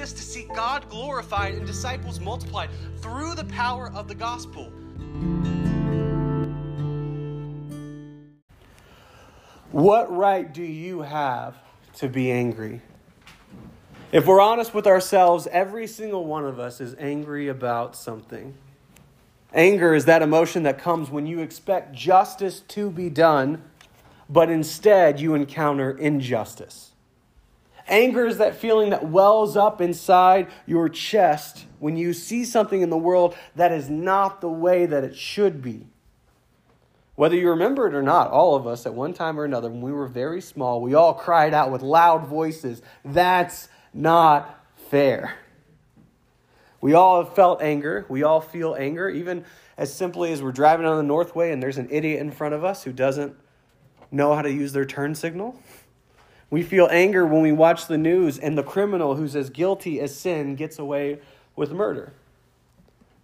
[0.00, 2.70] exist to see God glorified and disciples multiplied
[3.02, 4.72] through the power of the gospel.
[9.72, 11.54] What right do you have
[11.96, 12.80] to be angry?
[14.10, 18.54] If we're honest with ourselves, every single one of us is angry about something.
[19.52, 23.62] Anger is that emotion that comes when you expect justice to be done,
[24.30, 26.89] but instead you encounter injustice.
[27.90, 32.88] Anger is that feeling that wells up inside your chest when you see something in
[32.88, 35.86] the world that is not the way that it should be.
[37.16, 39.82] Whether you remember it or not, all of us at one time or another, when
[39.82, 45.34] we were very small, we all cried out with loud voices, That's not fair.
[46.80, 48.06] We all have felt anger.
[48.08, 49.44] We all feel anger, even
[49.76, 52.64] as simply as we're driving on the Northway and there's an idiot in front of
[52.64, 53.36] us who doesn't
[54.10, 55.60] know how to use their turn signal.
[56.50, 60.14] We feel anger when we watch the news and the criminal who's as guilty as
[60.14, 61.20] sin gets away
[61.54, 62.12] with murder.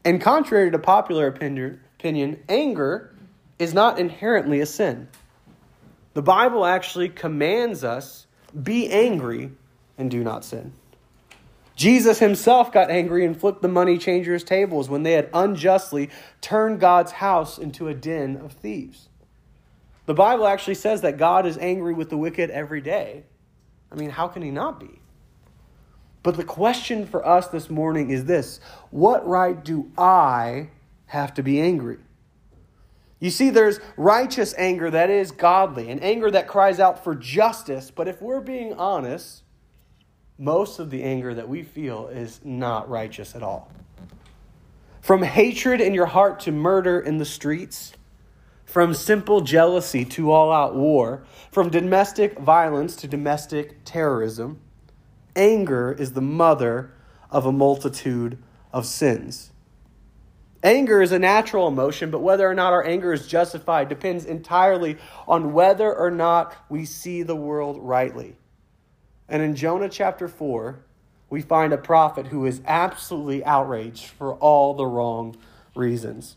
[0.04, 3.12] And contrary to popular opinion, anger
[3.58, 5.08] is not inherently a sin.
[6.14, 8.26] The Bible actually commands us
[8.62, 9.50] be angry
[9.98, 10.72] and do not sin.
[11.74, 16.08] Jesus himself got angry and flipped the money changers' tables when they had unjustly
[16.40, 19.08] turned God's house into a den of thieves.
[20.06, 23.24] The Bible actually says that God is angry with the wicked every day.
[23.90, 25.00] I mean, how can he not be?
[26.22, 30.70] But the question for us this morning is this What right do I
[31.06, 31.98] have to be angry?
[33.18, 37.90] You see, there's righteous anger that is godly, and anger that cries out for justice.
[37.90, 39.42] But if we're being honest,
[40.38, 43.70] most of the anger that we feel is not righteous at all.
[45.00, 47.92] From hatred in your heart to murder in the streets,
[48.66, 54.60] from simple jealousy to all out war, from domestic violence to domestic terrorism,
[55.34, 56.92] anger is the mother
[57.30, 58.36] of a multitude
[58.72, 59.52] of sins.
[60.62, 64.96] Anger is a natural emotion, but whether or not our anger is justified depends entirely
[65.28, 68.36] on whether or not we see the world rightly.
[69.28, 70.80] And in Jonah chapter 4,
[71.30, 75.36] we find a prophet who is absolutely outraged for all the wrong
[75.74, 76.36] reasons.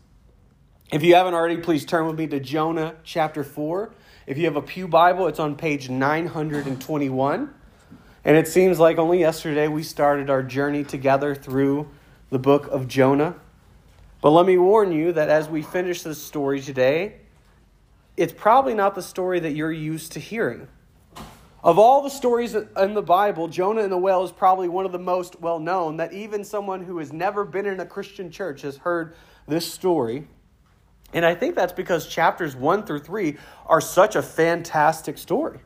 [0.92, 3.92] If you haven't already, please turn with me to Jonah chapter 4.
[4.26, 7.54] If you have a Pew Bible, it's on page 921.
[8.24, 11.88] And it seems like only yesterday we started our journey together through
[12.30, 13.36] the book of Jonah.
[14.20, 17.18] But let me warn you that as we finish this story today,
[18.16, 20.66] it's probably not the story that you're used to hearing.
[21.62, 24.92] Of all the stories in the Bible, Jonah and the whale is probably one of
[24.92, 28.62] the most well known, that even someone who has never been in a Christian church
[28.62, 29.14] has heard
[29.46, 30.26] this story.
[31.12, 35.60] And I think that's because chapters 1 through 3 are such a fantastic story.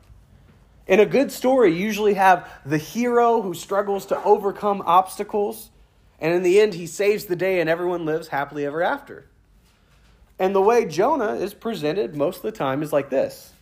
[0.87, 5.71] In a good story, you usually have the hero who struggles to overcome obstacles,
[6.19, 9.27] and in the end, he saves the day and everyone lives happily ever after.
[10.37, 13.53] And the way Jonah is presented most of the time is like this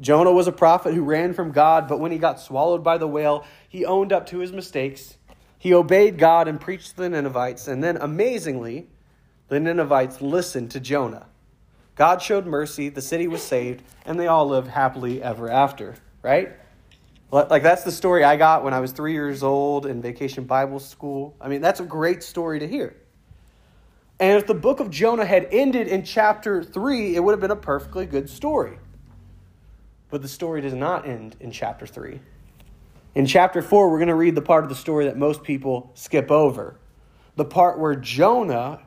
[0.00, 3.08] Jonah was a prophet who ran from God, but when he got swallowed by the
[3.08, 5.16] whale, he owned up to his mistakes.
[5.58, 8.88] He obeyed God and preached to the Ninevites, and then amazingly,
[9.52, 11.26] the Ninevites listened to Jonah.
[11.94, 16.52] God showed mercy, the city was saved, and they all lived happily ever after, right?
[17.30, 20.80] Like, that's the story I got when I was three years old in vacation Bible
[20.80, 21.36] school.
[21.38, 22.96] I mean, that's a great story to hear.
[24.18, 27.50] And if the book of Jonah had ended in chapter 3, it would have been
[27.50, 28.78] a perfectly good story.
[30.08, 32.20] But the story does not end in chapter 3.
[33.14, 35.90] In chapter 4, we're going to read the part of the story that most people
[35.92, 36.78] skip over
[37.36, 38.80] the part where Jonah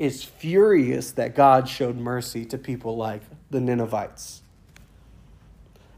[0.00, 4.40] is furious that God showed mercy to people like the Ninevites.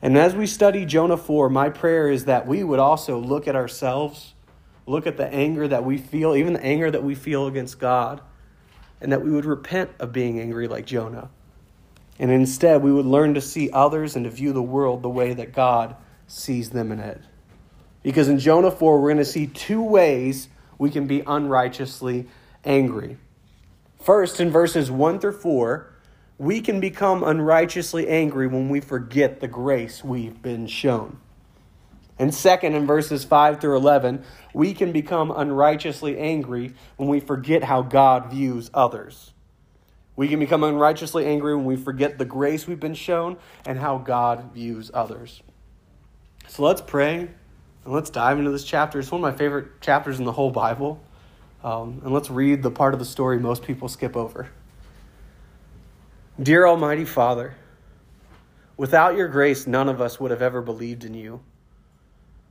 [0.02, 3.54] And as we study Jonah 4, my prayer is that we would also look at
[3.54, 4.34] ourselves,
[4.86, 8.20] look at the anger that we feel, even the anger that we feel against God,
[9.00, 11.30] and that we would repent of being angry like Jonah.
[12.18, 15.32] And instead, we would learn to see others and to view the world the way
[15.32, 15.94] that God
[16.26, 17.20] sees them in it.
[18.02, 22.26] Because in Jonah 4, we're going to see two ways we can be unrighteously
[22.64, 23.16] angry.
[24.02, 25.92] First, in verses 1 through 4,
[26.36, 31.18] we can become unrighteously angry when we forget the grace we've been shown.
[32.18, 37.62] And second, in verses 5 through 11, we can become unrighteously angry when we forget
[37.62, 39.32] how God views others.
[40.16, 43.98] We can become unrighteously angry when we forget the grace we've been shown and how
[43.98, 45.42] God views others.
[46.48, 47.30] So let's pray
[47.84, 48.98] and let's dive into this chapter.
[48.98, 51.00] It's one of my favorite chapters in the whole Bible.
[51.62, 54.50] Um, and let's read the part of the story most people skip over.
[56.42, 57.54] Dear Almighty Father,
[58.76, 61.40] without your grace, none of us would have ever believed in you.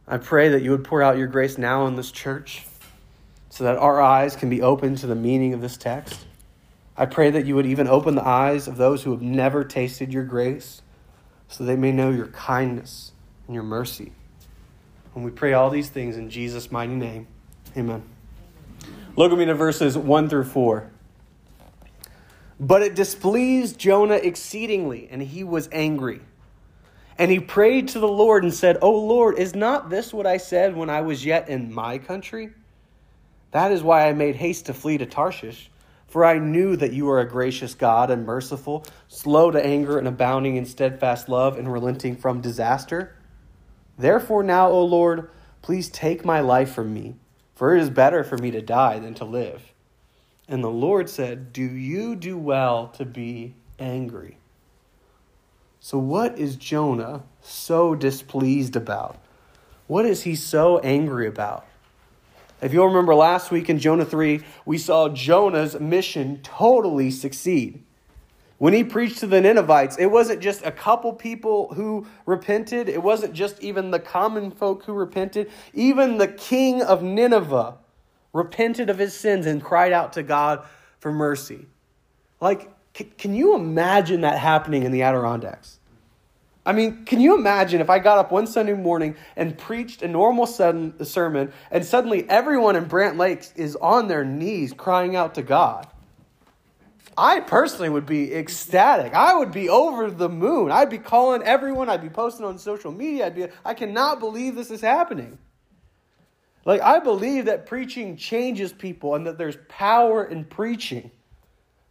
[0.07, 2.65] I pray that you would pour out your grace now in this church
[3.49, 6.25] so that our eyes can be open to the meaning of this text.
[6.95, 10.13] I pray that you would even open the eyes of those who have never tasted
[10.13, 10.81] your grace
[11.47, 13.11] so they may know your kindness
[13.47, 14.11] and your mercy.
[15.15, 17.27] And we pray all these things in Jesus' mighty name.
[17.75, 18.10] Amen.
[19.15, 20.89] Look at me to verses 1 through 4.
[22.59, 26.21] But it displeased Jonah exceedingly, and he was angry.
[27.17, 30.37] And he prayed to the Lord and said, O Lord, is not this what I
[30.37, 32.51] said when I was yet in my country?
[33.51, 35.69] That is why I made haste to flee to Tarshish.
[36.07, 40.07] For I knew that you are a gracious God and merciful, slow to anger and
[40.07, 43.15] abounding in steadfast love and relenting from disaster.
[43.97, 45.29] Therefore, now, O Lord,
[45.61, 47.15] please take my life from me,
[47.61, 49.61] for it is better for me to die than to live.
[50.47, 54.37] And the Lord said, Do you do well to be angry?
[55.79, 59.19] So, what is Jonah so displeased about?
[59.85, 61.67] What is he so angry about?
[62.63, 67.83] If you'll remember last week in Jonah 3, we saw Jonah's mission totally succeed.
[68.61, 73.01] When he preached to the Ninevites, it wasn't just a couple people who repented, it
[73.01, 75.49] wasn't just even the common folk who repented.
[75.73, 77.79] Even the king of Nineveh
[78.33, 80.63] repented of his sins and cried out to God
[80.99, 81.65] for mercy.
[82.39, 82.69] Like,
[83.17, 85.79] can you imagine that happening in the Adirondacks?
[86.63, 90.07] I mean, can you imagine if I got up one Sunday morning and preached a
[90.07, 95.41] normal sermon and suddenly everyone in Brant Lakes is on their knees crying out to
[95.41, 95.87] God?
[97.21, 99.13] I personally would be ecstatic.
[99.13, 100.71] I would be over the moon.
[100.71, 101.87] I'd be calling everyone.
[101.87, 103.27] I'd be posting on social media.
[103.27, 105.37] I'd be, I cannot believe this is happening.
[106.65, 111.11] Like, I believe that preaching changes people and that there's power in preaching.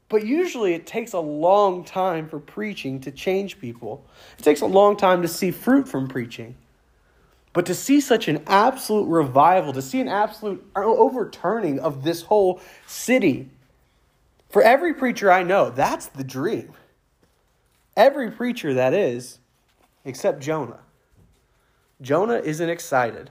[0.09, 4.05] But usually it takes a long time for preaching to change people.
[4.37, 6.57] It takes a long time to see fruit from preaching.
[7.53, 12.61] But to see such an absolute revival, to see an absolute overturning of this whole
[12.89, 13.49] city,
[14.51, 16.73] for every preacher I know, that's the dream.
[17.97, 19.39] Every preacher that is,
[20.05, 20.81] except Jonah.
[22.01, 23.31] Jonah isn't excited,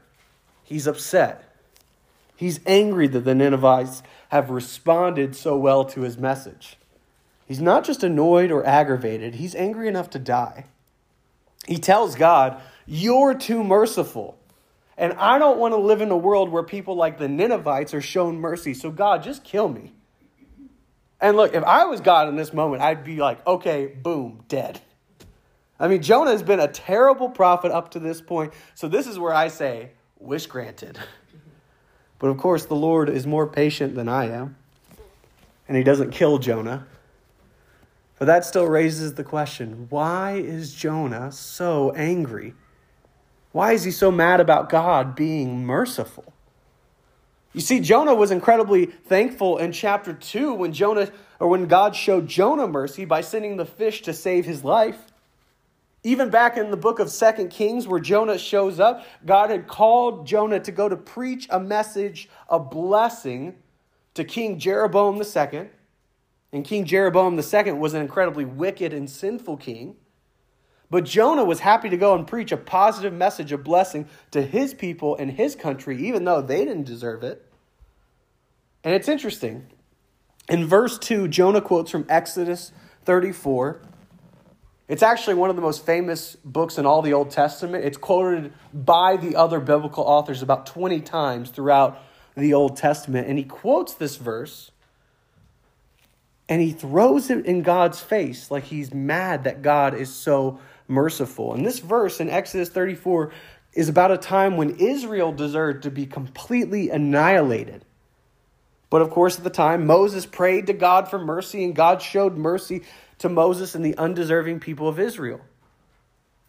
[0.63, 1.45] he's upset.
[2.35, 6.77] He's angry that the Ninevites have responded so well to his message.
[7.45, 10.65] He's not just annoyed or aggravated, he's angry enough to die.
[11.67, 14.37] He tells God, You're too merciful.
[14.97, 18.01] And I don't want to live in a world where people like the Ninevites are
[18.01, 18.73] shown mercy.
[18.73, 19.93] So, God, just kill me.
[21.21, 24.81] And look, if I was God in this moment, I'd be like, okay, boom, dead.
[25.79, 28.53] I mean, Jonah has been a terrible prophet up to this point.
[28.75, 30.97] So, this is where I say, wish granted.
[32.19, 34.57] But of course, the Lord is more patient than I am,
[35.67, 36.85] and he doesn't kill Jonah.
[38.17, 42.53] But that still raises the question why is Jonah so angry?
[43.53, 46.33] Why is he so mad about God being merciful?
[47.53, 52.27] You see, Jonah was incredibly thankful in chapter 2 when Jonah or when God showed
[52.27, 55.05] Jonah mercy by sending the fish to save his life.
[56.03, 60.27] Even back in the book of Second Kings, where Jonah shows up, God had called
[60.27, 63.55] Jonah to go to preach a message, a blessing
[64.13, 65.69] to King Jeroboam II.
[66.51, 69.95] And King Jeroboam II was an incredibly wicked and sinful king.
[70.89, 74.73] But Jonah was happy to go and preach a positive message of blessing to his
[74.73, 77.45] people and his country, even though they didn't deserve it.
[78.83, 79.67] And it's interesting.
[80.47, 82.71] In verse 2, Jonah quotes from Exodus
[83.05, 83.81] 34.
[84.87, 87.85] It's actually one of the most famous books in all the Old Testament.
[87.85, 92.01] It's quoted by the other biblical authors about 20 times throughout
[92.35, 93.27] the Old Testament.
[93.27, 94.71] And he quotes this verse
[96.49, 101.53] and he throws it in God's face like he's mad that God is so merciful.
[101.53, 103.31] And this verse in Exodus 34
[103.73, 107.85] is about a time when Israel deserved to be completely annihilated.
[108.89, 112.37] But of course, at the time, Moses prayed to God for mercy, and God showed
[112.37, 112.83] mercy
[113.19, 115.41] to Moses and the undeserving people of Israel.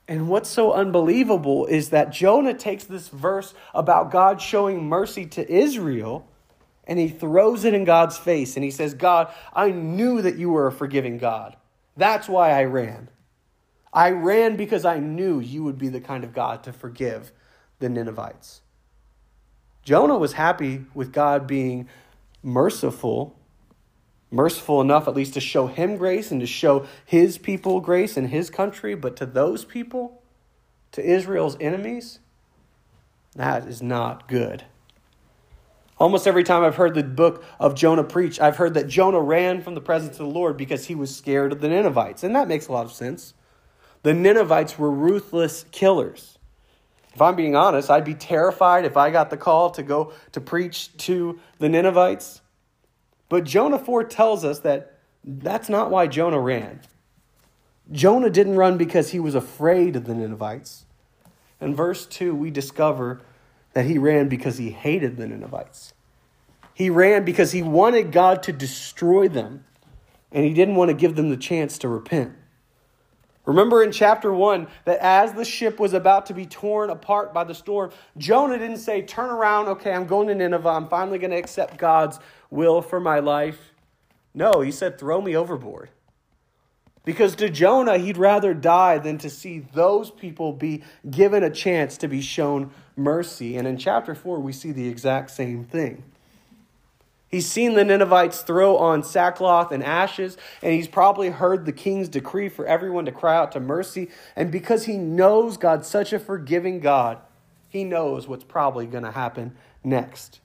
[0.08, 5.48] And what's so unbelievable is that Jonah takes this verse about God showing mercy to
[5.48, 6.26] Israel
[6.84, 10.50] and he throws it in God's face and he says, God, I knew that you
[10.50, 11.56] were a forgiving God.
[11.96, 13.08] That's why I ran.
[13.92, 17.30] I ran because I knew you would be the kind of God to forgive
[17.78, 18.62] the Ninevites.
[19.84, 21.88] Jonah was happy with God being
[22.42, 23.36] merciful
[24.30, 28.28] merciful enough at least to show him grace and to show his people grace in
[28.28, 30.22] his country, but to those people,
[30.92, 32.20] to Israel's enemies,
[33.34, 34.64] that is not good.
[35.98, 39.60] Almost every time I've heard the book of Jonah preach, I've heard that Jonah ran
[39.60, 42.22] from the presence of the Lord because he was scared of the Ninevites.
[42.24, 43.34] And that makes a lot of sense.
[44.02, 46.38] The Ninevites were ruthless killers.
[47.20, 50.40] If I'm being honest, I'd be terrified if I got the call to go to
[50.40, 52.40] preach to the Ninevites.
[53.28, 56.80] But Jonah 4 tells us that that's not why Jonah ran.
[57.92, 60.86] Jonah didn't run because he was afraid of the Ninevites.
[61.60, 63.20] In verse 2, we discover
[63.74, 65.92] that he ran because he hated the Ninevites.
[66.72, 69.66] He ran because he wanted God to destroy them,
[70.32, 72.32] and he didn't want to give them the chance to repent.
[73.50, 77.42] Remember in chapter 1 that as the ship was about to be torn apart by
[77.42, 81.32] the storm, Jonah didn't say, Turn around, okay, I'm going to Nineveh, I'm finally going
[81.32, 83.72] to accept God's will for my life.
[84.34, 85.90] No, he said, Throw me overboard.
[87.04, 91.96] Because to Jonah, he'd rather die than to see those people be given a chance
[91.96, 93.56] to be shown mercy.
[93.56, 96.04] And in chapter 4, we see the exact same thing.
[97.30, 102.08] He's seen the Ninevites throw on sackcloth and ashes, and he's probably heard the king's
[102.08, 104.08] decree for everyone to cry out to mercy.
[104.34, 107.18] And because he knows God's such a forgiving God,
[107.68, 110.40] he knows what's probably going to happen next.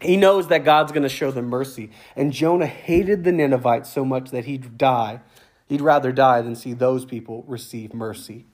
[0.00, 1.90] He knows that God's going to show them mercy.
[2.14, 5.20] And Jonah hated the Ninevites so much that he'd die.
[5.68, 8.46] He'd rather die than see those people receive mercy.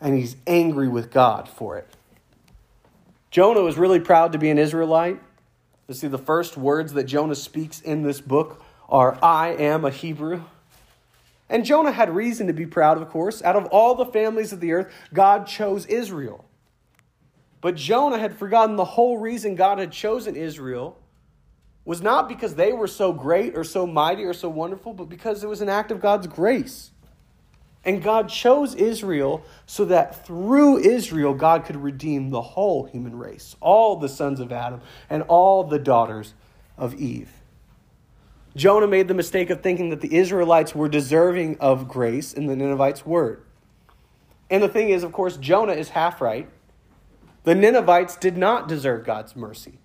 [0.00, 1.88] And he's angry with God for it.
[3.30, 5.20] Jonah was really proud to be an Israelite.
[5.88, 9.90] You see, the first words that Jonah speaks in this book are, I am a
[9.90, 10.42] Hebrew.
[11.48, 13.42] And Jonah had reason to be proud, of course.
[13.42, 16.44] Out of all the families of the earth, God chose Israel.
[17.62, 20.98] But Jonah had forgotten the whole reason God had chosen Israel
[21.86, 25.42] was not because they were so great or so mighty or so wonderful, but because
[25.42, 26.90] it was an act of God's grace.
[27.88, 33.56] And God chose Israel so that through Israel, God could redeem the whole human race,
[33.62, 36.34] all the sons of Adam and all the daughters
[36.76, 37.30] of Eve.
[38.54, 42.54] Jonah made the mistake of thinking that the Israelites were deserving of grace, in the
[42.54, 43.42] Ninevites word.
[44.50, 46.46] And the thing is, of course, Jonah is half right.
[47.44, 49.78] The Ninevites did not deserve God's mercy.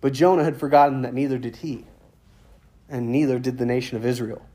[0.00, 1.84] But Jonah had forgotten that neither did he,
[2.88, 4.46] and neither did the nation of Israel.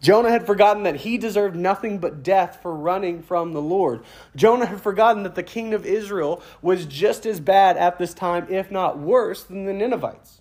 [0.00, 4.02] Jonah had forgotten that he deserved nothing but death for running from the Lord.
[4.34, 8.46] Jonah had forgotten that the king of Israel was just as bad at this time,
[8.50, 10.40] if not worse, than the Ninevites.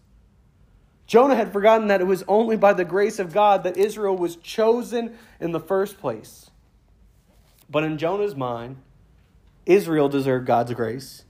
[1.07, 4.35] Jonah had forgotten that it was only by the grace of God that Israel was
[4.37, 6.49] chosen in the first place.
[7.69, 8.77] But in Jonah's mind,
[9.65, 11.23] Israel deserved God's grace,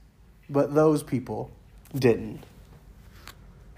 [0.48, 1.50] but those people
[1.94, 2.44] didn't.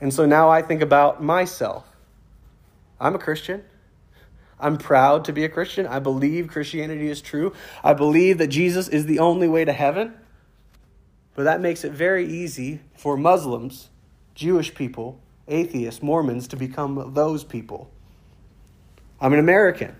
[0.00, 1.84] And so now I think about myself.
[3.00, 3.64] I'm a Christian.
[4.60, 5.86] I'm proud to be a Christian.
[5.86, 7.52] I believe Christianity is true.
[7.84, 10.14] I believe that Jesus is the only way to heaven.
[11.34, 13.90] But that makes it very easy for Muslims,
[14.34, 17.90] Jewish people, atheists, Mormons to become those people.
[19.20, 19.94] I'm an American.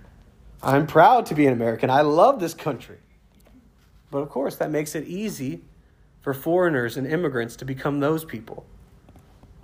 [0.62, 1.90] I'm proud to be an American.
[1.90, 2.98] I love this country.
[4.10, 5.60] But of course, that makes it easy
[6.20, 8.66] for foreigners and immigrants to become those people.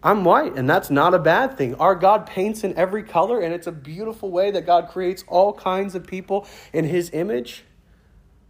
[0.05, 1.75] I'm white, and that's not a bad thing.
[1.77, 5.55] Our God paints in every color, and it's a beautiful way that God creates all
[5.55, 7.65] kinds of people in His image.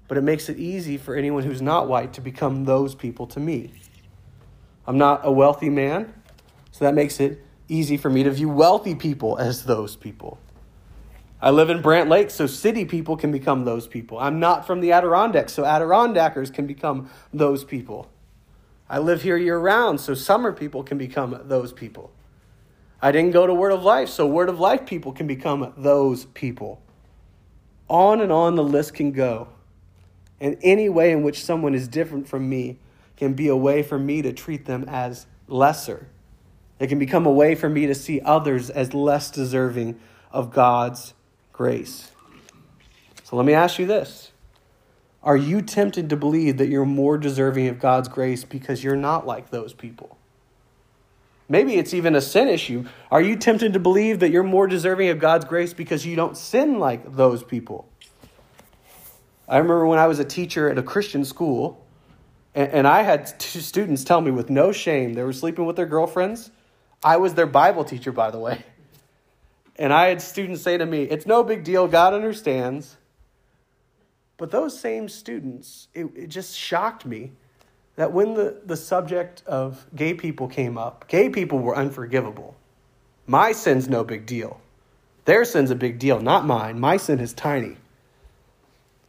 [0.08, 3.38] But it makes it easy for anyone who's not white to become those people to
[3.38, 3.72] me.
[4.84, 6.12] I'm not a wealthy man,
[6.72, 10.38] so that makes it easy for me to view wealthy people as those people.
[11.40, 14.18] I live in Brant Lake, so city people can become those people.
[14.18, 18.10] I'm not from the Adirondacks, so Adirondackers can become those people.
[18.88, 22.12] I live here year round, so summer people can become those people.
[23.00, 26.26] I didn't go to Word of Life, so Word of Life people can become those
[26.26, 26.82] people.
[27.88, 29.48] On and on the list can go.
[30.40, 32.78] And any way in which someone is different from me
[33.16, 36.08] can be a way for me to treat them as lesser.
[36.78, 39.98] It can become a way for me to see others as less deserving
[40.30, 41.14] of God's
[41.52, 42.10] grace.
[43.22, 44.32] So let me ask you this
[45.24, 49.26] are you tempted to believe that you're more deserving of God's grace because you're not
[49.26, 50.18] like those people?
[51.48, 52.84] Maybe it's even a sin issue.
[53.10, 56.36] Are you tempted to believe that you're more deserving of God's grace because you don't
[56.36, 57.88] sin like those people?
[59.48, 61.84] I remember when I was a teacher at a Christian school,
[62.54, 65.86] and, I had two students tell me with no shame they were sleeping with their
[65.86, 66.52] girlfriends.
[67.02, 68.62] I was their Bible teacher, by the way.
[69.76, 71.88] And I had students say to me, It's no big deal.
[71.88, 72.96] God understands.
[74.36, 77.32] But those same students, it, it just shocked me
[77.96, 82.56] that when the, the subject of gay people came up, gay people were unforgivable.
[83.26, 84.60] My sin's no big deal.
[85.24, 86.78] Their sin's a big deal, not mine.
[86.80, 87.76] My sin is tiny.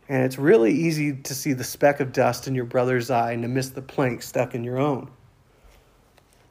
[0.07, 3.41] And it's really easy to see the speck of dust in your brother's eye and
[3.41, 5.09] to miss the plank stuck in your own.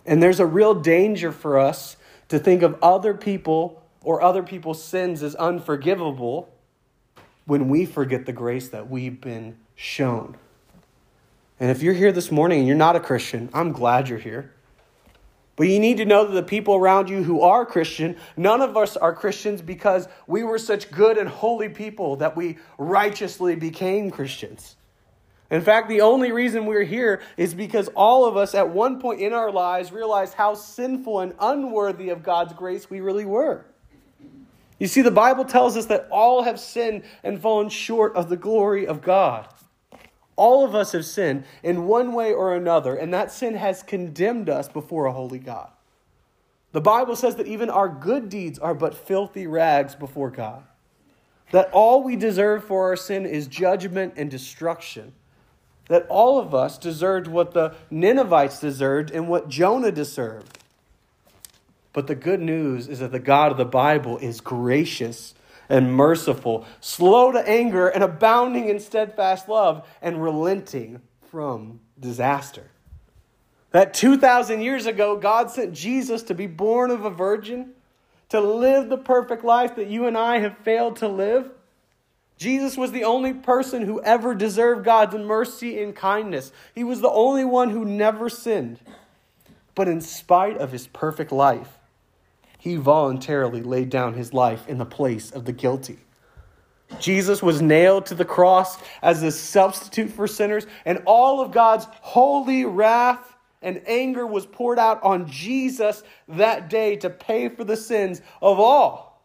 [0.05, 1.97] And there's a real danger for us
[2.29, 6.53] to think of other people or other people's sins as unforgivable
[7.47, 10.37] when we forget the grace that we've been shown.
[11.61, 14.53] And if you're here this morning and you're not a Christian, I'm glad you're here.
[15.57, 18.77] But you need to know that the people around you who are Christian, none of
[18.77, 24.11] us are Christians because we were such good and holy people that we righteously became
[24.11, 24.77] Christians.
[25.51, 29.21] In fact, the only reason we're here is because all of us at one point
[29.21, 33.65] in our lives realized how sinful and unworthy of God's grace we really were.
[34.85, 38.37] You see, the Bible tells us that all have sinned and fallen short of the
[38.37, 39.49] glory of God.
[40.37, 44.51] All of us have sinned in one way or another, and that sin has condemned
[44.51, 45.71] us before a holy God.
[46.73, 50.63] The Bible says that even our good deeds are but filthy rags before God.
[51.51, 55.15] That all we deserve for our sin is judgment and destruction.
[55.89, 60.59] That all of us deserved what the Ninevites deserved and what Jonah deserved.
[61.95, 65.33] But the good news is that the God of the Bible is gracious
[65.71, 72.71] and merciful, slow to anger, and abounding in steadfast love, and relenting from disaster.
[73.71, 77.71] That 2,000 years ago, God sent Jesus to be born of a virgin,
[78.29, 81.51] to live the perfect life that you and I have failed to live.
[82.37, 86.53] Jesus was the only person who ever deserved God's mercy and kindness.
[86.75, 88.81] He was the only one who never sinned.
[89.75, 91.79] But in spite of his perfect life,
[92.65, 95.99] he voluntarily laid down his life in the place of the guilty.
[96.99, 101.87] Jesus was nailed to the cross as a substitute for sinners, and all of God's
[102.01, 107.77] holy wrath and anger was poured out on Jesus that day to pay for the
[107.77, 109.23] sins of all.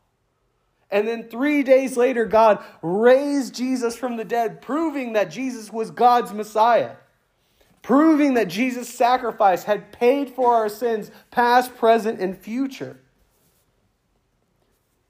[0.92, 5.92] And then three days later, God raised Jesus from the dead, proving that Jesus was
[5.92, 6.98] God's Messiah,
[7.84, 13.00] proving that Jesus' sacrifice had paid for our sins, past, present, and future.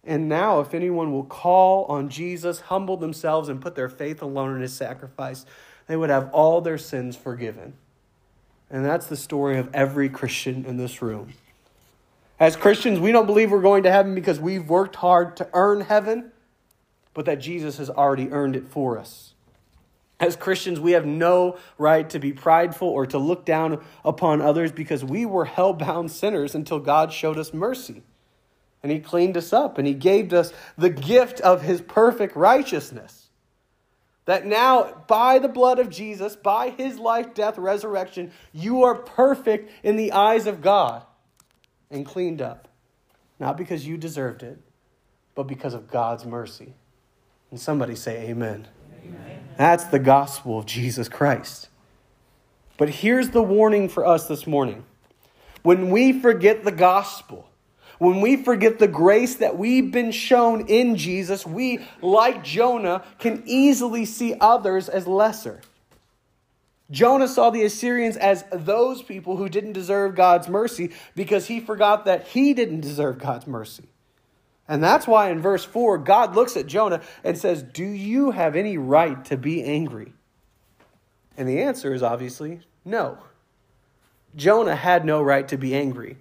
[0.10, 4.56] And now, if anyone will call on Jesus, humble themselves, and put their faith alone
[4.56, 5.46] in his sacrifice,
[5.86, 7.74] they would have all their sins forgiven.
[8.72, 11.34] And that's the story of every Christian in this room.
[12.40, 15.82] As Christians, we don't believe we're going to heaven because we've worked hard to earn
[15.82, 16.32] heaven,
[17.14, 19.36] but that Jesus has already earned it for us.
[20.20, 24.72] As Christians, we have no right to be prideful or to look down upon others
[24.72, 28.02] because we were hell bound sinners until God showed us mercy
[28.82, 33.28] and he cleaned us up and he gave us the gift of his perfect righteousness.
[34.26, 39.72] That now, by the blood of Jesus, by his life, death, resurrection, you are perfect
[39.84, 41.04] in the eyes of God
[41.90, 42.68] and cleaned up.
[43.40, 44.60] Not because you deserved it,
[45.34, 46.74] but because of God's mercy.
[47.50, 48.68] And somebody say, Amen.
[49.04, 49.40] Amen.
[49.58, 51.70] That's the gospel of Jesus Christ.
[52.78, 54.86] But here's the warning for us this morning
[55.64, 57.49] when we forget the gospel,
[58.00, 63.44] when we forget the grace that we've been shown in Jesus, we, like Jonah, can
[63.46, 65.62] easily see others as lesser.
[66.90, 72.06] Jonah saw the Assyrians as those people who didn't deserve God's mercy because he forgot
[72.06, 73.90] that he didn't deserve God's mercy.
[74.68, 78.56] And that's why in verse 4, God looks at Jonah and says, Do you have
[78.56, 80.14] any right to be angry?
[81.38, 83.18] And the answer is obviously no.
[84.36, 86.18] Jonah had no right to be angry.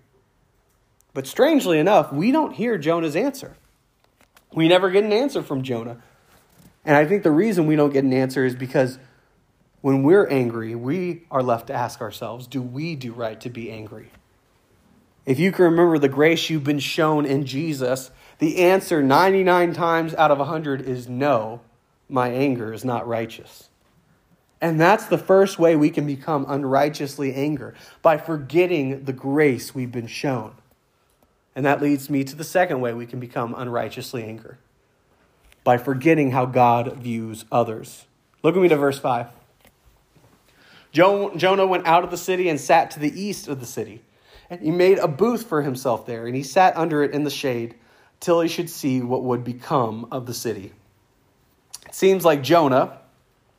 [1.19, 3.57] But strangely enough, we don't hear Jonah's answer.
[4.53, 6.01] We never get an answer from Jonah.
[6.85, 9.01] And I think the reason we don't get an answer is because
[9.81, 13.69] when we're angry, we are left to ask ourselves do we do right to be
[13.69, 14.13] angry?
[15.27, 20.15] If you can remember the grace you've been shown in Jesus, the answer 99 times
[20.15, 21.63] out of 100 is no,
[22.09, 23.71] my anger is not righteous.
[24.61, 29.91] And that's the first way we can become unrighteously angry by forgetting the grace we've
[29.91, 30.55] been shown.
[31.59, 34.55] And that leads me to the second way we can become unrighteously angry
[35.65, 38.07] by forgetting how God views others.
[38.45, 39.27] Look at me to verse 5.
[40.93, 44.05] Jonah went out of the city and sat to the east of the city.
[44.49, 47.29] And he made a booth for himself there, and he sat under it in the
[47.29, 47.75] shade
[48.21, 50.71] till he should see what would become of the city.
[51.87, 52.99] It seems like Jonah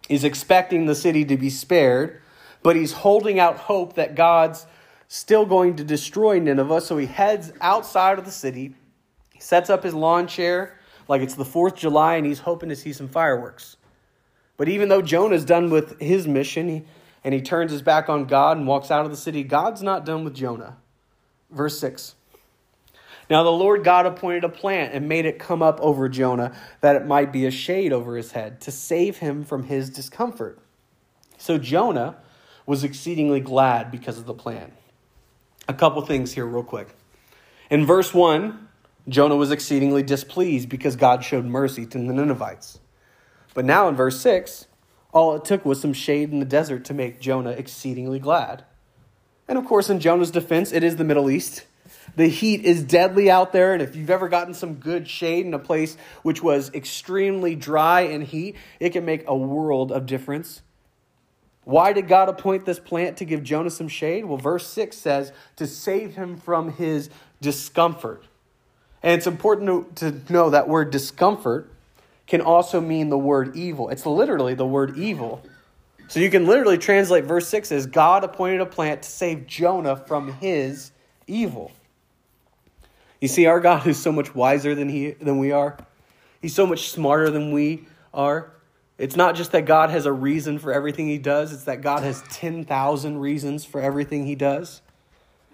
[0.08, 2.22] is expecting the city to be spared,
[2.64, 4.66] but he's holding out hope that God's
[5.10, 6.80] still going to destroy Nineveh.
[6.80, 8.76] So he heads outside of the city.
[9.34, 12.69] He sets up his lawn chair like it's the 4th of July and he's hoping
[12.69, 13.76] to see some fireworks.
[14.56, 16.84] But even though Jonah's done with his mission he,
[17.22, 20.06] and he turns his back on God and walks out of the city, God's not
[20.06, 20.78] done with Jonah.
[21.52, 22.15] Verse 6.
[23.30, 26.95] Now the Lord God appointed a plant and made it come up over Jonah that
[26.95, 30.60] it might be a shade over his head to save him from his discomfort.
[31.38, 32.17] So Jonah
[32.65, 34.74] was exceedingly glad because of the plant
[35.70, 36.90] a couple things here, real quick.
[37.70, 38.68] In verse 1,
[39.08, 42.80] Jonah was exceedingly displeased because God showed mercy to the Ninevites.
[43.54, 44.66] But now in verse 6,
[45.12, 48.66] All it took was some shade in the desert to make Jonah exceedingly glad.
[49.48, 51.66] And of course, in Jonah's defense, it is the Middle East.
[52.16, 55.54] The heat is deadly out there, and if you've ever gotten some good shade in
[55.54, 60.62] a place which was extremely dry and heat, it can make a world of difference.
[61.70, 64.26] Why did God appoint this plant to give Jonah some shade?
[64.26, 68.24] Well, verse 6 says to save him from his discomfort.
[69.04, 71.72] And it's important to, to know that word discomfort
[72.26, 73.90] can also mean the word evil.
[73.90, 75.44] It's literally the word evil.
[76.08, 79.96] So you can literally translate verse 6 as God appointed a plant to save Jonah
[79.96, 80.92] from his
[81.28, 81.72] evil.
[83.22, 85.78] You see, our God is so much wiser than, he, than we are,
[86.42, 88.50] He's so much smarter than we are.
[89.00, 92.04] It's not just that God has a reason for everything He does, it's that God
[92.04, 94.82] has 10,000 reasons for everything He does.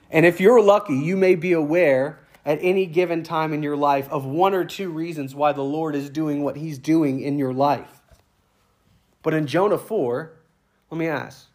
[0.10, 4.10] And if you're lucky, you may be aware at any given time in your life
[4.10, 7.54] of one or two reasons why the Lord is doing what He's doing in your
[7.54, 8.02] life.
[9.22, 10.34] But in Jonah 4,
[10.90, 11.48] let me ask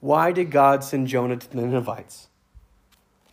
[0.00, 2.28] why did God send Jonah to the Ninevites?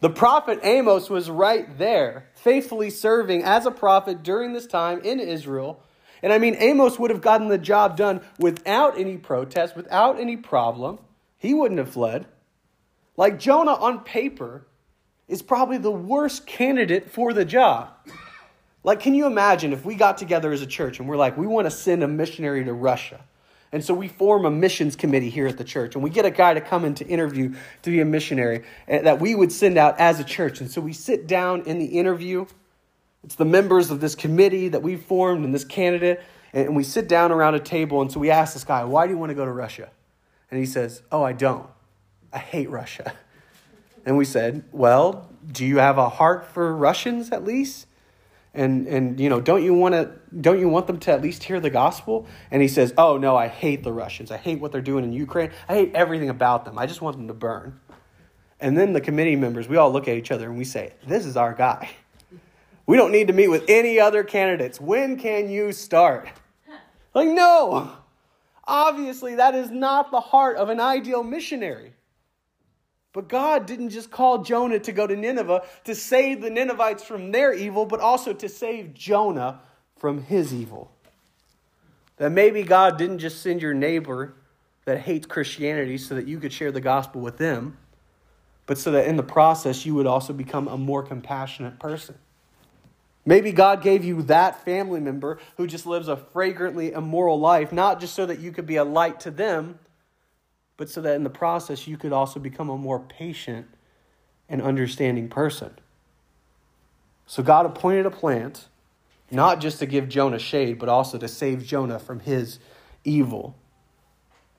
[0.02, 5.20] The prophet Amos was right there, faithfully serving as a prophet during this time in
[5.20, 5.84] Israel.
[6.24, 10.38] And I mean, Amos would have gotten the job done without any protest, without any
[10.38, 11.00] problem.
[11.38, 12.28] He wouldn't have fled.
[13.18, 14.68] Like Jonah on paper
[15.28, 17.90] is probably the worst candidate for the job.
[18.84, 21.46] Like, can you imagine if we got together as a church and we're like, we
[21.48, 23.22] want to send a missionary to Russia?
[23.72, 26.32] And so we form a missions committee here at the church, and we get a
[26.32, 27.54] guy to come in to interview
[27.84, 30.60] to be a missionary eh, that we would send out as a church.
[30.60, 32.46] And so we sit down in the interview.
[33.24, 36.22] It's the members of this committee that we formed and this candidate,
[36.54, 38.02] and we sit down around a table.
[38.02, 39.90] And so we ask this guy, Why do you want to go to Russia?
[40.50, 41.68] And he says, Oh, I don't.
[42.34, 43.14] I hate Russia.
[44.04, 47.86] And we said, Well, do you have a heart for Russians at least?
[48.54, 51.44] and and you know don't you want to don't you want them to at least
[51.44, 54.72] hear the gospel and he says oh no i hate the russians i hate what
[54.72, 57.80] they're doing in ukraine i hate everything about them i just want them to burn
[58.60, 61.26] and then the committee members we all look at each other and we say this
[61.26, 61.90] is our guy
[62.86, 66.30] we don't need to meet with any other candidates when can you start
[67.14, 67.92] like no
[68.66, 71.94] obviously that is not the heart of an ideal missionary
[73.14, 77.32] but God didn't just call Jonah to go to Nineveh to save the Ninevites from
[77.32, 79.60] their evil, but also to save Jonah
[79.98, 80.92] from his evil.
[82.18, 84.36] That maybe God didn't just send your neighbor
[84.86, 87.78] that hates Christianity so that you could share the gospel with them,
[88.66, 92.18] but so that in the process you would also become a more compassionate person.
[93.26, 98.00] Maybe God gave you that family member who just lives a fragrantly immoral life, not
[98.00, 99.80] just so that you could be a light to them
[100.82, 103.68] but so that in the process you could also become a more patient
[104.50, 105.70] and understanding person.
[107.28, 108.68] So God appointed a plant,
[109.30, 112.58] not just to give Jonah shade, but also to save Jonah from his
[113.04, 113.56] evil.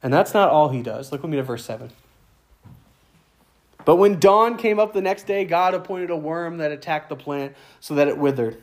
[0.01, 1.11] And that's not all he does.
[1.11, 1.91] Look with me to verse 7.
[3.85, 7.17] But when dawn came up the next day, God appointed a worm that attacked the
[7.17, 8.63] plant so that it withered.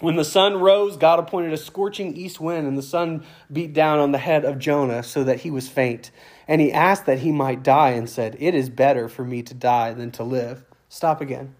[0.00, 3.98] When the sun rose, God appointed a scorching east wind, and the sun beat down
[3.98, 6.10] on the head of Jonah so that he was faint.
[6.46, 9.54] And he asked that he might die and said, It is better for me to
[9.54, 10.64] die than to live.
[10.88, 11.54] Stop again.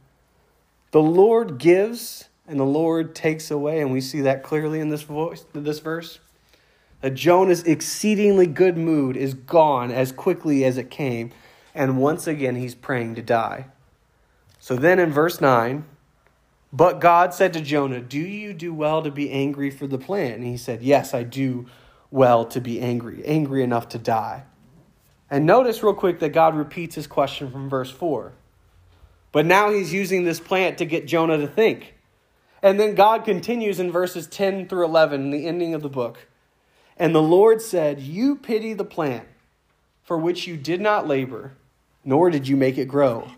[0.93, 5.03] The Lord gives and the Lord takes away, and we see that clearly in this
[5.03, 6.19] voice, this verse.
[7.03, 11.31] That Jonah's exceedingly good mood is gone as quickly as it came,
[11.79, 13.67] and once again he's praying to die.
[14.59, 15.85] So then in verse 9,
[16.73, 20.33] but God said to Jonah, Do you do well to be angry for the plan?
[20.33, 21.67] And he said, Yes, I do
[22.11, 24.43] well to be angry, angry enough to die.
[25.31, 28.33] And notice real quick that God repeats his question from verse 4.
[29.31, 31.95] But now he's using this plant to get Jonah to think.
[32.61, 36.27] And then God continues in verses 10 through 11, the ending of the book.
[36.97, 39.29] And the Lord said, You pity the plant
[40.03, 41.53] for which you did not labor,
[42.09, 43.31] nor did you make it grow,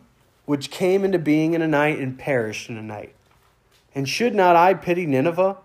[0.44, 3.12] which came into being in a night and perished in a night.
[3.96, 5.56] And should not I pity Nineveh,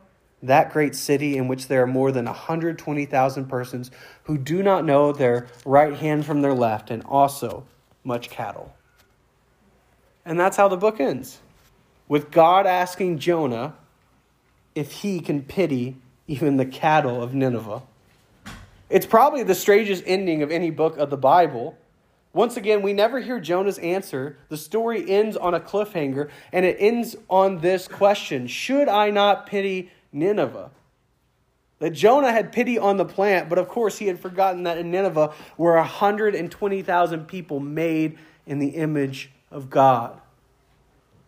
[0.42, 3.92] that great city in which there are more than 120,000 persons
[4.24, 7.66] who do not know their right hand from their left, and also
[8.04, 8.76] much cattle?
[10.26, 11.42] And that's how the book ends
[12.08, 13.76] with God asking Jonah
[14.74, 17.84] if he can pity even the cattle of Nineveh.
[18.90, 21.78] It's probably the strangest ending of any book of the Bible
[22.36, 24.38] once again, we never hear Jonah's answer.
[24.50, 29.46] The story ends on a cliffhanger, and it ends on this question Should I not
[29.46, 30.70] pity Nineveh?
[31.80, 34.92] That Jonah had pity on the plant, but of course he had forgotten that in
[34.92, 40.20] Nineveh were 120,000 people made in the image of God.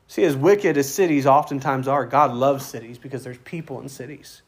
[0.09, 4.41] See, as wicked as cities oftentimes are, God loves cities because there's people in cities.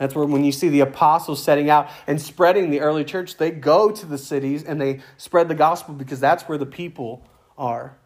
[0.00, 3.50] That's where when you see the apostles setting out and spreading the early church, they
[3.50, 7.22] go to the cities and they spread the gospel because that's where the people
[7.58, 7.98] are.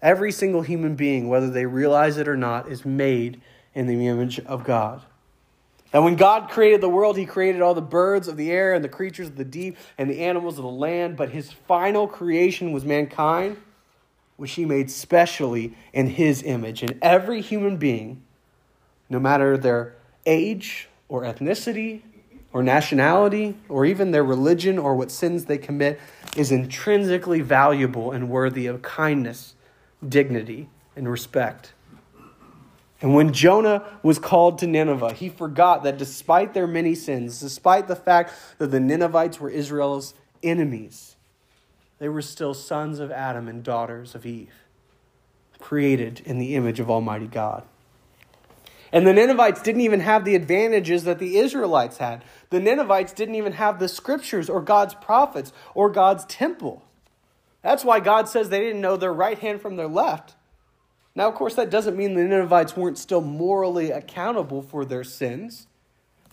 [0.00, 3.40] Every single human being, whether they realize it or not, is made
[3.74, 5.02] in the image of God.
[5.92, 8.84] And when God created the world, He created all the birds of the air and
[8.84, 11.16] the creatures of the deep and the animals of the land.
[11.16, 13.56] But His final creation was mankind,
[14.36, 16.84] which He made specially in His image.
[16.84, 18.22] And every human being,
[19.10, 19.95] no matter their
[20.26, 22.02] age or ethnicity
[22.52, 25.98] or nationality or even their religion or what sins they commit,
[26.36, 29.54] is intrinsically valuable and worthy of kindness,
[30.06, 31.72] dignity, and respect.
[33.02, 37.88] And when Jonah was called to Nineveh, he forgot that despite their many sins, despite
[37.88, 41.16] the fact that the Ninevites were Israel's enemies,
[41.98, 44.54] they were still sons of Adam and daughters of Eve,
[45.58, 47.64] created in the image of Almighty God.
[48.92, 52.24] And the Ninevites didn't even have the advantages that the Israelites had.
[52.50, 56.84] The Ninevites didn't even have the scriptures or God's prophets or God's temple.
[57.62, 60.36] That's why God says they didn't know their right hand from their left.
[61.16, 65.66] Now, of course, that doesn't mean the Ninevites weren't still morally accountable for their sins.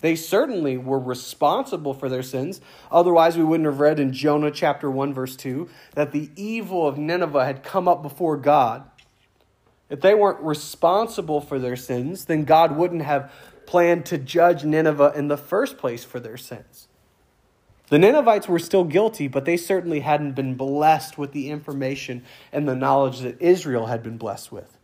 [0.00, 2.60] They certainly were responsible for their sins.
[2.92, 6.98] Otherwise, we wouldn't have read in Jonah chapter 1, verse 2, that the evil of
[6.98, 8.84] Nineveh had come up before God.
[9.94, 13.30] If they weren't responsible for their sins, then God wouldn't have
[13.64, 16.88] planned to judge Nineveh in the first place for their sins.
[17.90, 22.66] The Ninevites were still guilty, but they certainly hadn't been blessed with the information and
[22.66, 24.78] the knowledge that Israel had been blessed with.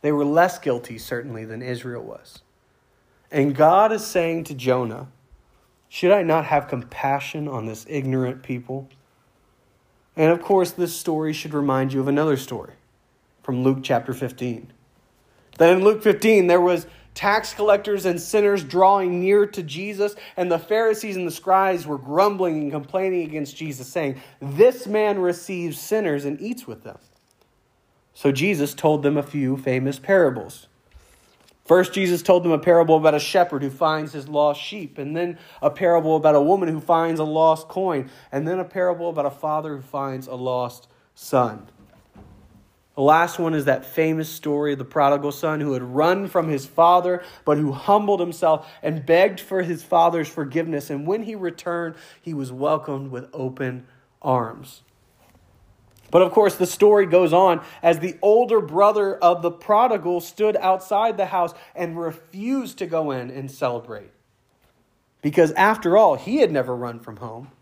[0.00, 2.42] They were less guilty, certainly, than Israel was.
[3.32, 5.08] And God is saying to Jonah,
[5.88, 8.88] Should I not have compassion on this ignorant people?
[10.14, 12.74] And of course, this story should remind you of another story
[13.42, 14.72] from Luke chapter 15.
[15.58, 20.50] Then in Luke 15, there was tax collectors and sinners drawing near to Jesus, and
[20.50, 25.78] the Pharisees and the scribes were grumbling and complaining against Jesus, saying, This man receives
[25.78, 26.98] sinners and eats with them.
[28.14, 30.66] So Jesus told them a few famous parables.
[31.64, 35.16] First, Jesus told them a parable about a shepherd who finds his lost sheep, and
[35.16, 39.08] then a parable about a woman who finds a lost coin, and then a parable
[39.08, 41.68] about a father who finds a lost son.
[42.96, 46.48] The last one is that famous story of the prodigal son who had run from
[46.48, 50.90] his father, but who humbled himself and begged for his father's forgiveness.
[50.90, 53.86] And when he returned, he was welcomed with open
[54.20, 54.82] arms.
[56.10, 60.56] But of course, the story goes on as the older brother of the prodigal stood
[60.56, 64.10] outside the house and refused to go in and celebrate.
[65.22, 67.52] Because after all, he had never run from home.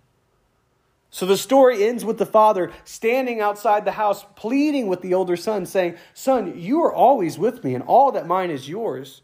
[1.10, 5.36] So the story ends with the father standing outside the house, pleading with the older
[5.36, 9.22] son, saying, Son, you are always with me, and all that mine is yours.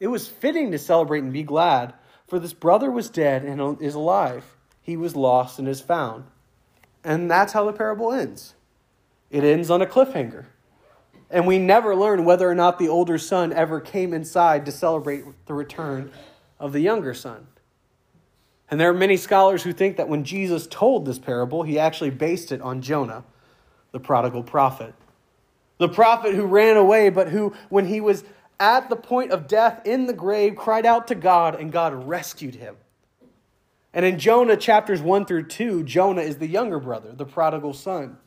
[0.00, 1.94] It was fitting to celebrate and be glad,
[2.26, 4.44] for this brother was dead and is alive.
[4.82, 6.24] He was lost and is found.
[7.02, 8.54] And that's how the parable ends.
[9.30, 10.46] It ends on a cliffhanger.
[11.30, 15.24] And we never learn whether or not the older son ever came inside to celebrate
[15.46, 16.12] the return
[16.60, 17.46] of the younger son.
[18.70, 22.10] And there are many scholars who think that when Jesus told this parable, he actually
[22.10, 23.24] based it on Jonah,
[23.92, 24.94] the prodigal prophet.
[25.78, 28.24] The prophet who ran away, but who, when he was
[28.58, 32.54] at the point of death in the grave, cried out to God, and God rescued
[32.54, 32.76] him.
[33.92, 38.18] And in Jonah chapters 1 through 2, Jonah is the younger brother, the prodigal son.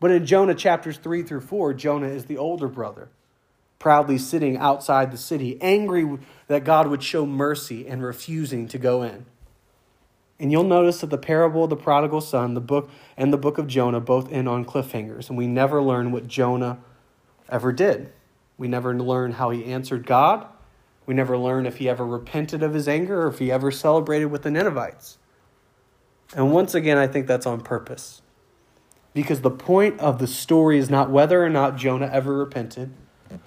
[0.00, 3.08] But in Jonah chapters 3 through 4, Jonah is the older brother,
[3.78, 9.02] proudly sitting outside the city, angry that God would show mercy and refusing to go
[9.02, 9.24] in.
[10.38, 13.58] And you'll notice that the parable of the prodigal son, the book, and the book
[13.58, 16.78] of Jonah both end on cliffhangers, and we never learn what Jonah
[17.48, 18.12] ever did.
[18.58, 20.46] We never learn how he answered God.
[21.06, 24.26] We never learn if he ever repented of his anger or if he ever celebrated
[24.26, 25.18] with the Ninevites.
[26.34, 28.22] And once again, I think that's on purpose.
[29.12, 32.92] Because the point of the story is not whether or not Jonah ever repented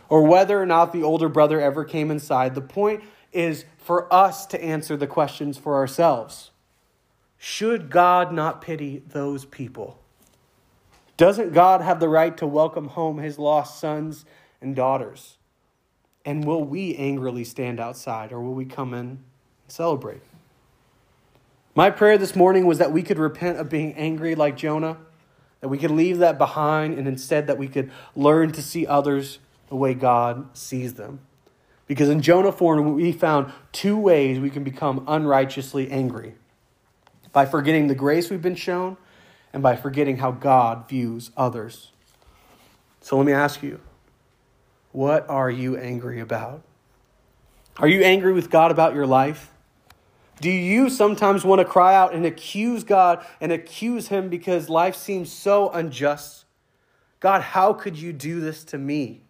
[0.07, 2.55] or whether or not the older brother ever came inside.
[2.55, 6.51] The point is for us to answer the questions for ourselves.
[7.37, 9.99] Should God not pity those people?
[11.17, 14.25] Doesn't God have the right to welcome home his lost sons
[14.61, 15.37] and daughters?
[16.25, 19.19] And will we angrily stand outside or will we come in and
[19.67, 20.21] celebrate?
[21.73, 24.97] My prayer this morning was that we could repent of being angry like Jonah,
[25.61, 29.39] that we could leave that behind, and instead that we could learn to see others
[29.69, 31.19] the way God sees them.
[31.85, 36.35] Because in Jonah 4, we found two ways we can become unrighteously angry
[37.37, 38.97] by forgetting the grace we've been shown
[39.53, 41.91] and by forgetting how God views others.
[43.01, 43.79] So let me ask you
[44.91, 46.63] what are you angry about?
[47.77, 49.51] Are you angry with God about your life?
[50.41, 54.95] Do you sometimes want to cry out and accuse God and accuse Him because life
[54.95, 56.45] seems so unjust?
[57.19, 59.21] God, how could you do this to me?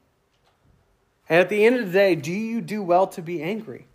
[1.27, 3.86] And at the end of the day, do you do well to be angry?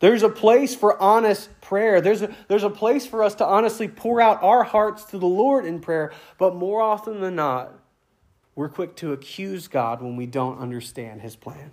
[0.00, 2.00] There's a place for honest prayer.
[2.00, 5.26] There's a, there's a place for us to honestly pour out our hearts to the
[5.26, 6.12] Lord in prayer.
[6.38, 7.72] But more often than not,
[8.54, 11.72] we're quick to accuse God when we don't understand his plan.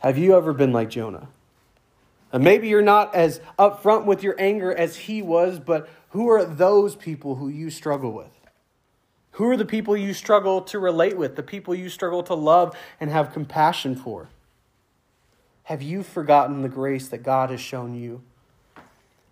[0.00, 1.28] Have you ever been like Jonah?
[2.32, 6.44] And maybe you're not as upfront with your anger as he was, but who are
[6.44, 8.32] those people who you struggle with?
[9.32, 12.76] Who are the people you struggle to relate with, the people you struggle to love
[13.00, 14.28] and have compassion for?
[15.64, 18.22] Have you forgotten the grace that God has shown you?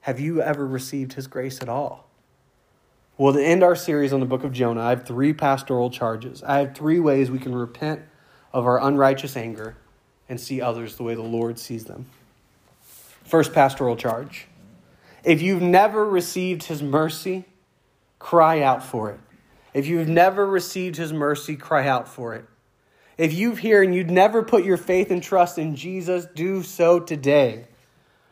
[0.03, 2.09] Have you ever received his grace at all?
[3.19, 6.43] Well, to end our series on the book of Jonah, I have three pastoral charges.
[6.43, 8.01] I have three ways we can repent
[8.53, 9.77] of our unrighteous anger
[10.29, 12.07] and see others the way the Lord sees them.
[13.25, 14.47] First pastoral charge
[15.23, 17.45] if you've never received his mercy,
[18.19, 19.21] cry out for it.
[19.75, 22.47] If you've never received his mercy, cry out for it.
[23.21, 26.99] If you've here and you'd never put your faith and trust in Jesus, do so
[26.99, 27.67] today.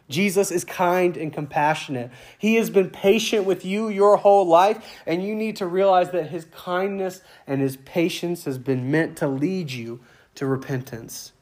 [0.08, 2.10] Jesus is kind and compassionate.
[2.38, 6.30] He has been patient with you your whole life, and you need to realize that
[6.30, 10.00] his kindness and his patience has been meant to lead you
[10.36, 11.32] to repentance.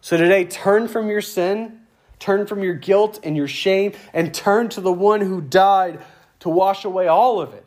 [0.00, 1.80] So today, turn from your sin,
[2.20, 6.00] turn from your guilt and your shame, and turn to the one who died
[6.38, 7.66] to wash away all of it.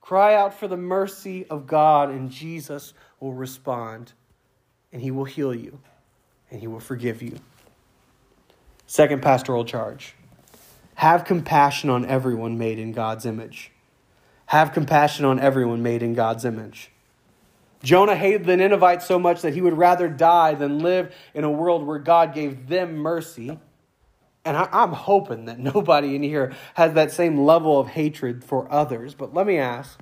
[0.00, 4.12] Cry out for the mercy of God, and Jesus will respond,
[4.94, 5.80] and he will heal you,
[6.50, 7.36] and he will forgive you.
[8.86, 10.14] Second pastoral charge
[10.94, 13.72] have compassion on everyone made in God's image.
[14.46, 16.92] Have compassion on everyone made in God's image.
[17.82, 21.50] Jonah hated the Ninevites so much that he would rather die than live in a
[21.50, 23.58] world where God gave them mercy.
[24.44, 28.70] And I, am hoping that nobody in here has that same level of hatred for
[28.72, 29.14] others.
[29.14, 29.98] But let me ask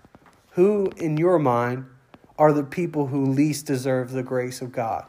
[0.50, 1.86] who, in your mind,
[2.38, 5.06] are the people who least deserve the grace of God?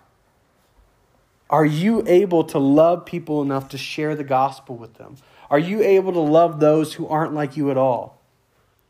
[1.50, 5.18] Are you able to love people enough to share the gospel with them?
[5.50, 8.22] Are you able to love those who aren't like you at all?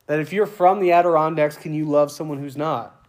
[0.07, 3.05] That if you're from the Adirondacks, can you love someone who's not?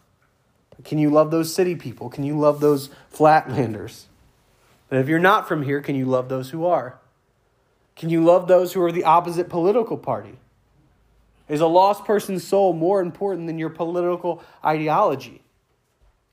[0.82, 2.08] Can you love those city people?
[2.08, 4.04] Can you love those flatlanders?
[4.88, 6.98] That if you're not from here, can you love those who are?
[7.96, 10.38] Can you love those who are the opposite political party?
[11.48, 15.42] Is a lost person's soul more important than your political ideology?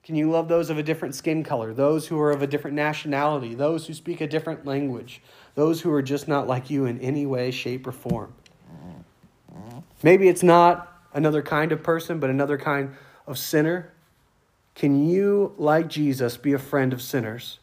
[0.04, 2.76] Can you love those of a different skin color, those who are of a different
[2.76, 5.22] nationality, those who speak a different language,
[5.54, 8.34] those who are just not like you in any way, shape, or form?
[10.02, 12.96] Maybe it's not another kind of person, but another kind
[13.28, 13.92] of sinner.
[14.74, 17.60] Can you, like Jesus, be a friend of sinners?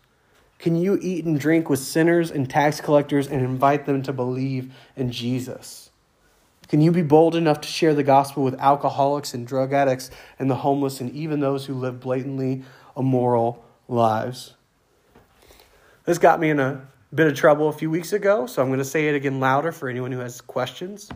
[0.58, 4.72] Can you eat and drink with sinners and tax collectors and invite them to believe
[4.96, 5.87] in Jesus?
[6.68, 10.50] Can you be bold enough to share the gospel with alcoholics and drug addicts and
[10.50, 12.62] the homeless and even those who live blatantly
[12.96, 14.54] immoral lives?
[16.04, 18.78] This got me in a bit of trouble a few weeks ago, so I'm going
[18.80, 21.10] to say it again louder for anyone who has questions.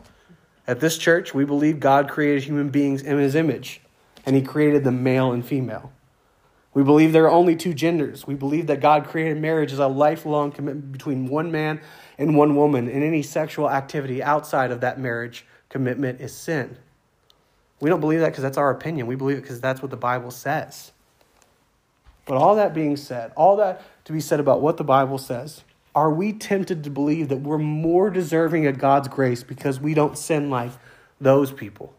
[0.67, 3.83] At this church, we believe God created human beings in his image,
[4.25, 5.93] and he created them male and female.
[6.73, 8.27] We believe there are only two genders.
[8.27, 11.83] We believe that God created marriage as a lifelong commitment between one man
[12.23, 16.77] and one woman, and any sexual activity outside of that marriage commitment is sin.
[17.81, 19.09] We don't believe that because that's our opinion.
[19.09, 20.93] We believe it because that's what the Bible says.
[22.25, 25.65] But all that being said, all that to be said about what the Bible says,
[25.97, 30.17] are we tempted to believe that we're more deserving of God's grace because we don't
[30.17, 30.71] sin like
[31.21, 31.93] those people?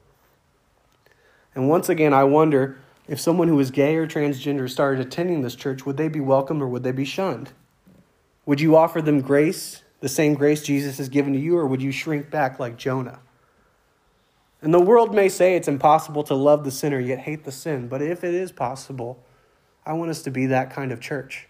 [1.54, 2.78] And once again, I wonder
[3.10, 6.62] if someone who is gay or transgender started attending this church, would they be welcomed
[6.62, 7.52] or would they be shunned?
[8.46, 11.82] Would you offer them grace, the same grace Jesus has given to you, or would
[11.82, 13.22] you shrink back like Jonah?
[14.62, 17.88] And the world may say it's impossible to love the sinner yet hate the sin,
[17.88, 19.24] but if it is possible,
[19.86, 21.48] I want us to be that kind of church.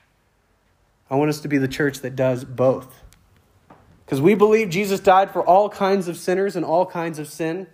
[1.09, 3.01] I want us to be the church that does both.
[4.05, 7.65] Because we believe Jesus died for all kinds of sinners and all kinds of sin.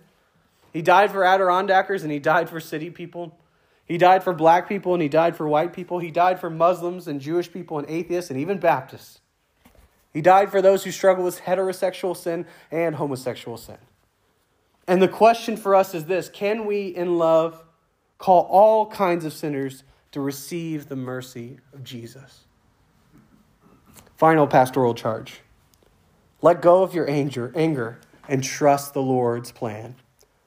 [0.72, 3.38] He died for Adirondackers and he died for city people.
[3.84, 5.98] He died for black people and he died for white people.
[5.98, 9.20] He died for Muslims and Jewish people and atheists and even Baptists.
[10.12, 13.78] He died for those who struggle with heterosexual sin and homosexual sin.
[14.88, 17.64] And the question for us is this can we, in love,
[18.18, 22.44] call all kinds of sinners to receive the mercy of Jesus?
[24.16, 25.40] Final pastoral charge
[26.42, 29.96] let go of your anger, anger and trust the Lord's plan.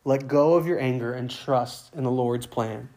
[0.06, 2.90] Let go of your anger and trust in the Lord's plan.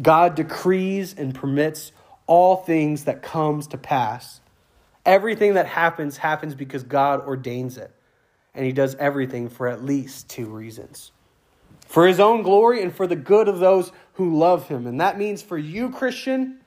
[0.00, 1.92] God decrees and permits
[2.26, 4.40] all things that comes to pass.
[5.04, 7.90] Everything that happens happens because God ordains it.
[8.54, 11.12] And he does everything for at least two reasons.
[11.86, 14.86] For his own glory and for the good of those who love him.
[14.86, 16.60] And that means for you, Christian,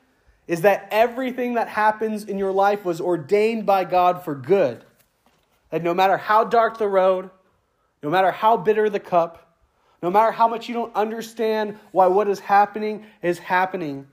[0.47, 4.83] is that everything that happens in your life was ordained by God for good.
[5.69, 7.29] That no matter how dark the road,
[8.03, 9.55] no matter how bitter the cup,
[10.01, 14.07] no matter how much you don't understand why what is happening is happening,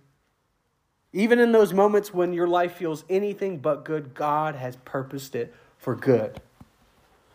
[1.15, 5.55] even in those moments when your life feels anything but good, God has purposed it
[5.79, 6.41] for good.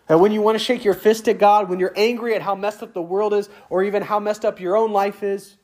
[0.10, 2.56] And when you want to shake your fist at God, when you're angry at how
[2.56, 5.56] messed up the world is, or even how messed up your own life is,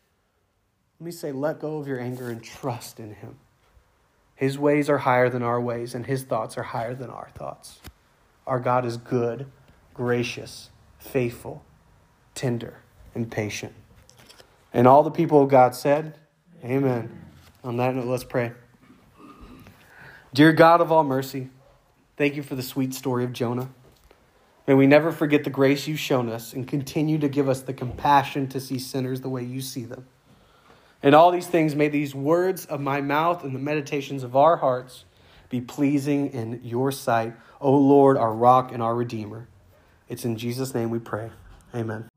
[0.98, 3.36] let me say, let go of your anger and trust in Him.
[4.34, 7.80] His ways are higher than our ways, and His thoughts are higher than our thoughts.
[8.48, 9.48] Our God is good,
[9.94, 11.66] gracious, faithful,
[12.34, 12.78] tender,
[13.14, 13.74] and patient.
[14.72, 16.18] And all the people of God said,
[16.64, 17.25] Amen.
[17.66, 18.52] On that note, let's pray.
[20.36, 21.50] Dear God of all mercy,
[22.16, 23.70] thank you for the sweet story of Jonah.
[24.68, 27.74] May we never forget the grace you've shown us and continue to give us the
[27.74, 30.06] compassion to see sinners the way you see them.
[31.02, 34.58] And all these things, may these words of my mouth and the meditations of our
[34.58, 35.06] hearts
[35.50, 39.48] be pleasing in your sight, O Lord, our rock and our redeemer.
[40.08, 41.32] It's in Jesus' name we pray.
[41.74, 42.10] Amen.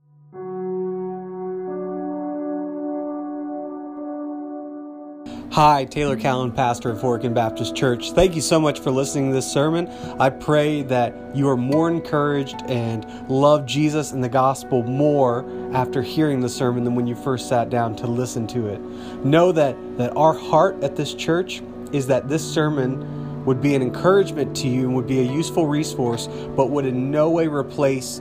[5.59, 8.13] Hi, Taylor Callan, pastor of Horicon Baptist Church.
[8.13, 9.89] Thank you so much for listening to this sermon.
[10.21, 15.45] I pray that you are more encouraged and love Jesus and the gospel more
[15.75, 18.81] after hearing the sermon than when you first sat down to listen to it.
[19.25, 23.83] Know that, that our heart at this church is that this sermon would be an
[23.83, 28.21] encouragement to you and would be a useful resource, but would in no way replace